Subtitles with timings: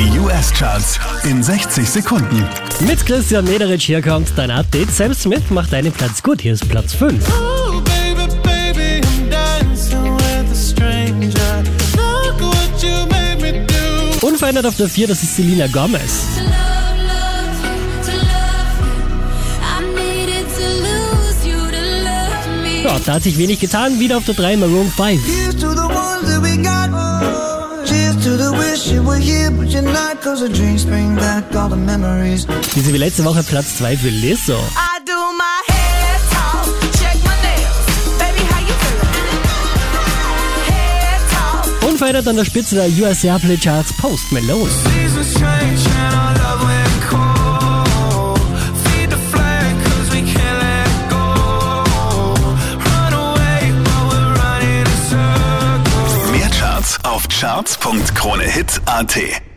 [0.00, 2.42] Die US-Charts in 60 Sekunden.
[2.86, 4.90] Mit Christian Mederich hier kommt dein Update.
[4.90, 6.40] Sam Smith macht deinen Platz gut.
[6.40, 7.22] Hier ist Platz 5.
[7.28, 11.62] Ooh, baby, baby, I'm dancing with a stranger.
[11.96, 14.26] Look what you made me do.
[14.26, 16.24] Unverändert auf der 4, das ist Selena Gomez.
[22.82, 24.00] Ja, da hat sich wenig getan.
[24.00, 25.20] Wieder auf der 3, Maroon 5.
[25.26, 26.88] Here's to the ones that we got.
[27.86, 29.50] Cheers to the wish you were here,
[30.12, 30.40] but you're not.
[30.40, 32.46] Cause the drinks bring back all the memories.
[32.74, 34.58] Diese wie letzte Woche Platz 2 für Lizzo.
[41.30, 41.88] Talk.
[41.88, 44.70] Unverändert an der Spitze der US Airplay Charts Post Malone.
[56.32, 59.49] Mehr Charts auf charts.kronehit.at.